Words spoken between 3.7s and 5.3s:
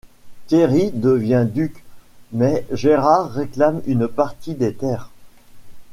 une partie des terres.